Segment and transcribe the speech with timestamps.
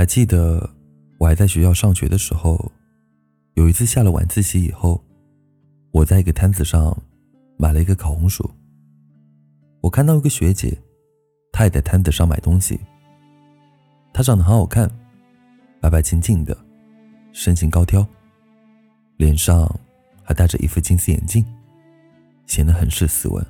[0.00, 0.66] 还记得
[1.18, 2.72] 我还在学校上学的时候，
[3.52, 5.04] 有一次下了晚自习以后，
[5.90, 6.96] 我在一个摊子上
[7.58, 8.50] 买了一个烤红薯。
[9.82, 10.74] 我看到一个学姐，
[11.52, 12.80] 她也在摊子上买东西。
[14.10, 14.90] 她长得很好看，
[15.82, 16.56] 白白净净的，
[17.32, 18.06] 身形高挑，
[19.18, 19.70] 脸上
[20.22, 21.44] 还戴着一副金丝眼镜，
[22.46, 23.46] 显得很是斯文。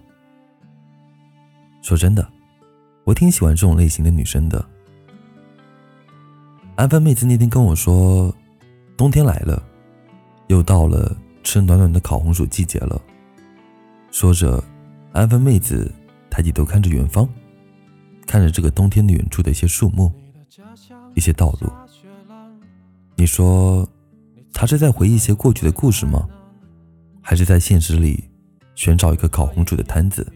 [1.80, 2.28] 说真的，
[3.04, 4.68] 我挺喜欢这种类型的女生的。
[6.80, 8.34] 安分妹子那天跟我说
[8.96, 9.62] ：“冬天来了，
[10.46, 12.98] 又到了吃暖暖的烤红薯季节了。”
[14.10, 14.64] 说着，
[15.12, 15.92] 安分妹子
[16.30, 17.28] 抬起头看着远方，
[18.26, 20.10] 看着这个冬天的远处的一些树木、
[21.14, 21.70] 一些道路。
[23.14, 23.86] 你说，
[24.50, 26.26] 她是在回忆一些过去的故事吗？
[27.20, 28.24] 还是在现实里
[28.74, 30.26] 寻找一个烤红薯的摊子？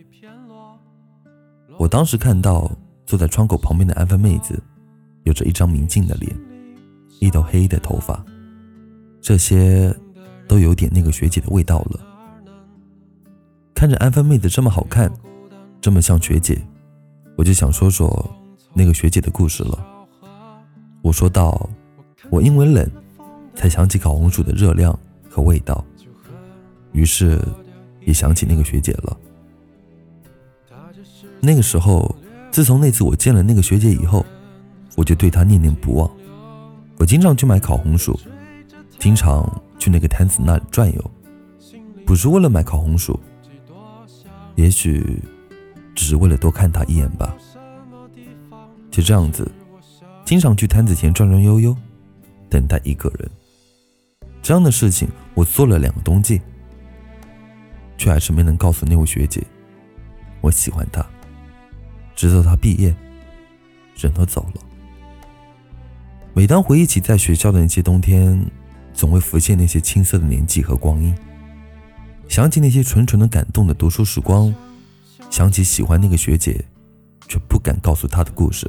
[1.78, 2.70] 我当时看到
[3.06, 4.62] 坐在窗口旁边的安分妹子。
[5.24, 6.34] 有着一张明净的脸，
[7.18, 8.24] 一头黑的头发，
[9.20, 9.94] 这些
[10.46, 12.00] 都有点那个学姐的味道了。
[13.74, 15.10] 看着安分妹子这么好看，
[15.80, 16.60] 这么像学姐，
[17.36, 18.30] 我就想说说
[18.74, 19.86] 那个学姐的故事了。
[21.02, 21.68] 我说道
[22.30, 22.88] ：“我因为冷，
[23.54, 24.98] 才想起烤红薯的热量
[25.28, 25.84] 和味道，
[26.92, 27.40] 于是
[28.02, 29.16] 也想起那个学姐了。
[31.40, 32.14] 那个时候，
[32.50, 34.24] 自从那次我见了那个学姐以后。”
[34.96, 36.10] 我就对他念念不忘。
[36.96, 38.18] 我经常去买烤红薯，
[38.98, 39.44] 经常
[39.78, 41.10] 去那个摊子那里转悠，
[42.06, 43.18] 不是为了买烤红薯，
[44.54, 45.20] 也许
[45.94, 47.36] 只是为了多看他一眼吧。
[48.90, 49.50] 就这样子，
[50.24, 51.76] 经常去摊子前转转悠悠，
[52.48, 53.28] 等待一个人。
[54.40, 56.40] 这样的事情我做了两个冬季，
[57.98, 59.42] 却还是没能告诉那位学姐，
[60.40, 61.04] 我喜欢她。
[62.14, 62.94] 直到她毕业，
[63.96, 64.60] 人都走了。
[66.36, 68.44] 每当回忆起在学校的那些冬天，
[68.92, 71.14] 总会浮现那些青涩的年纪和光阴，
[72.28, 74.52] 想起那些纯纯的感动的读书时光，
[75.30, 76.64] 想起喜欢那个学姐，
[77.28, 78.68] 却不敢告诉她的故事。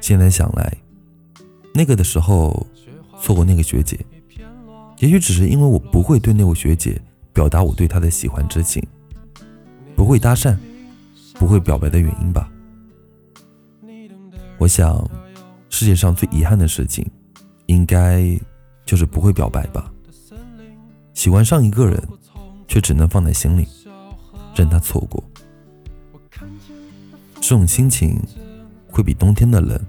[0.00, 0.74] 现在想来，
[1.74, 2.66] 那个的时候
[3.20, 3.98] 错过那个学姐，
[5.00, 6.98] 也许只是因为我不会对那位学姐
[7.34, 8.82] 表达我对她的喜欢之情，
[9.94, 10.56] 不会搭讪，
[11.34, 12.50] 不会表白的原因吧。
[14.56, 15.06] 我想。
[15.70, 17.08] 世界上最遗憾的事情，
[17.66, 18.38] 应该
[18.84, 19.92] 就是不会表白吧。
[21.14, 22.02] 喜欢上一个人，
[22.66, 23.66] 却只能放在心里，
[24.54, 25.22] 任他错过。
[27.40, 28.20] 这种心情，
[28.90, 29.80] 会比冬天的冷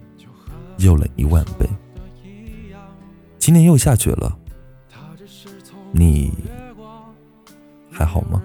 [0.78, 1.68] 又冷一万倍。
[3.38, 4.38] 今年又下雪了，
[5.92, 6.32] 你
[7.92, 8.42] 还好吗？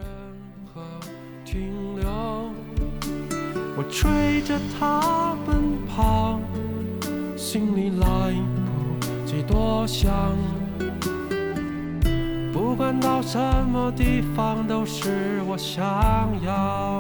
[3.76, 6.40] 我追着他奔跑。
[7.54, 8.34] 心里来
[8.98, 10.10] 不及多想，
[12.52, 13.38] 不管到什
[13.68, 15.80] 么地方，都是我想
[16.44, 16.98] 要。